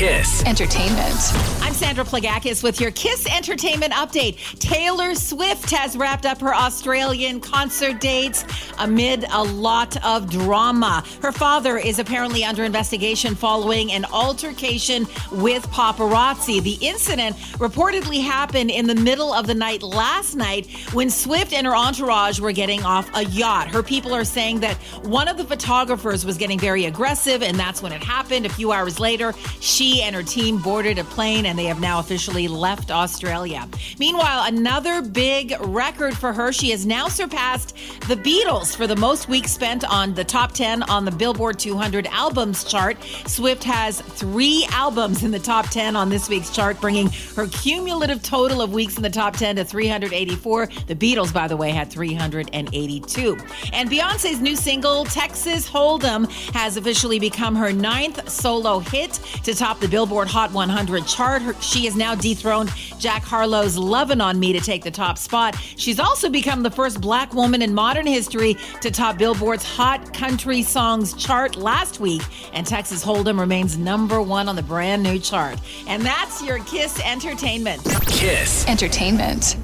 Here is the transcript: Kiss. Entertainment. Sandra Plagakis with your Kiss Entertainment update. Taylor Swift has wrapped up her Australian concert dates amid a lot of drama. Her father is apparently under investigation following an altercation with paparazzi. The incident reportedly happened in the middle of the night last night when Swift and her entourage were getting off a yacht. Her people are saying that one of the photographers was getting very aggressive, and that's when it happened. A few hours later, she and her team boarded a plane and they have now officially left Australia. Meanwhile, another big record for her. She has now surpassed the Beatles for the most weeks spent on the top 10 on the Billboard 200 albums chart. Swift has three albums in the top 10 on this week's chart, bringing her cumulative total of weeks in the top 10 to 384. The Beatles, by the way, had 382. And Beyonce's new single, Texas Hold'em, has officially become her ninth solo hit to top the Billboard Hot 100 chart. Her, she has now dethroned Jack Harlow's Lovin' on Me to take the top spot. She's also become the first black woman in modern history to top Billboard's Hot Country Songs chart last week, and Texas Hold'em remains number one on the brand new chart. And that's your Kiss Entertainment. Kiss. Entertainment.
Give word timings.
Kiss. 0.00 0.42
Entertainment. 0.46 1.20
Sandra 1.90 2.04
Plagakis 2.04 2.62
with 2.62 2.80
your 2.80 2.92
Kiss 2.92 3.26
Entertainment 3.26 3.92
update. 3.92 4.36
Taylor 4.60 5.12
Swift 5.16 5.68
has 5.72 5.96
wrapped 5.96 6.24
up 6.24 6.40
her 6.40 6.54
Australian 6.54 7.40
concert 7.40 8.00
dates 8.00 8.44
amid 8.78 9.24
a 9.32 9.42
lot 9.42 9.96
of 10.04 10.30
drama. 10.30 11.02
Her 11.20 11.32
father 11.32 11.78
is 11.78 11.98
apparently 11.98 12.44
under 12.44 12.62
investigation 12.62 13.34
following 13.34 13.90
an 13.90 14.04
altercation 14.12 15.04
with 15.32 15.66
paparazzi. 15.70 16.62
The 16.62 16.78
incident 16.80 17.34
reportedly 17.58 18.22
happened 18.22 18.70
in 18.70 18.86
the 18.86 18.94
middle 18.94 19.32
of 19.32 19.48
the 19.48 19.54
night 19.54 19.82
last 19.82 20.36
night 20.36 20.70
when 20.92 21.10
Swift 21.10 21.52
and 21.52 21.66
her 21.66 21.74
entourage 21.74 22.38
were 22.38 22.52
getting 22.52 22.84
off 22.84 23.10
a 23.16 23.24
yacht. 23.24 23.66
Her 23.66 23.82
people 23.82 24.14
are 24.14 24.24
saying 24.24 24.60
that 24.60 24.76
one 25.02 25.26
of 25.26 25.36
the 25.36 25.44
photographers 25.44 26.24
was 26.24 26.38
getting 26.38 26.60
very 26.60 26.84
aggressive, 26.84 27.42
and 27.42 27.58
that's 27.58 27.82
when 27.82 27.90
it 27.90 28.04
happened. 28.04 28.46
A 28.46 28.48
few 28.48 28.70
hours 28.70 29.00
later, 29.00 29.34
she 29.58 30.02
and 30.02 30.14
her 30.14 30.22
team 30.22 30.58
boarded 30.58 30.96
a 31.00 31.04
plane 31.04 31.46
and 31.46 31.58
they 31.58 31.66
have 31.80 31.88
now 31.88 31.98
officially 31.98 32.46
left 32.46 32.90
Australia. 32.90 33.66
Meanwhile, 33.98 34.44
another 34.46 35.00
big 35.00 35.56
record 35.60 36.16
for 36.16 36.32
her. 36.32 36.52
She 36.52 36.70
has 36.70 36.84
now 36.84 37.08
surpassed 37.08 37.74
the 38.08 38.16
Beatles 38.16 38.76
for 38.76 38.86
the 38.86 38.96
most 38.96 39.28
weeks 39.28 39.50
spent 39.50 39.84
on 39.84 40.14
the 40.14 40.24
top 40.24 40.52
10 40.52 40.82
on 40.84 41.04
the 41.04 41.10
Billboard 41.10 41.58
200 41.58 42.06
albums 42.08 42.64
chart. 42.64 42.98
Swift 43.26 43.64
has 43.64 44.00
three 44.00 44.66
albums 44.70 45.22
in 45.22 45.30
the 45.30 45.38
top 45.38 45.68
10 45.70 45.96
on 45.96 46.08
this 46.10 46.28
week's 46.28 46.54
chart, 46.54 46.78
bringing 46.80 47.08
her 47.34 47.46
cumulative 47.46 48.22
total 48.22 48.60
of 48.60 48.72
weeks 48.72 48.96
in 48.96 49.02
the 49.02 49.10
top 49.10 49.34
10 49.36 49.56
to 49.56 49.64
384. 49.64 50.66
The 50.86 50.94
Beatles, 50.94 51.32
by 51.32 51.48
the 51.48 51.56
way, 51.56 51.70
had 51.70 51.90
382. 51.90 53.38
And 53.72 53.90
Beyonce's 53.90 54.40
new 54.40 54.56
single, 54.56 55.04
Texas 55.04 55.68
Hold'em, 55.68 56.30
has 56.52 56.76
officially 56.76 57.18
become 57.18 57.56
her 57.56 57.72
ninth 57.72 58.28
solo 58.28 58.80
hit 58.80 59.14
to 59.44 59.54
top 59.54 59.80
the 59.80 59.88
Billboard 59.88 60.28
Hot 60.28 60.52
100 60.52 61.06
chart. 61.06 61.42
Her, 61.42 61.54
she 61.70 61.84
has 61.84 61.94
now 61.94 62.14
dethroned 62.14 62.70
Jack 62.98 63.22
Harlow's 63.22 63.76
Lovin' 63.76 64.20
on 64.20 64.40
Me 64.40 64.52
to 64.52 64.60
take 64.60 64.82
the 64.82 64.90
top 64.90 65.16
spot. 65.16 65.56
She's 65.76 66.00
also 66.00 66.28
become 66.28 66.62
the 66.62 66.70
first 66.70 67.00
black 67.00 67.32
woman 67.32 67.62
in 67.62 67.72
modern 67.72 68.06
history 68.06 68.56
to 68.80 68.90
top 68.90 69.18
Billboard's 69.18 69.64
Hot 69.64 70.12
Country 70.12 70.62
Songs 70.62 71.14
chart 71.14 71.56
last 71.56 72.00
week, 72.00 72.22
and 72.52 72.66
Texas 72.66 73.04
Hold'em 73.04 73.38
remains 73.38 73.78
number 73.78 74.20
one 74.20 74.48
on 74.48 74.56
the 74.56 74.62
brand 74.62 75.02
new 75.02 75.18
chart. 75.18 75.58
And 75.86 76.02
that's 76.02 76.42
your 76.42 76.58
Kiss 76.64 77.00
Entertainment. 77.04 77.84
Kiss. 78.06 78.66
Entertainment. 78.66 79.56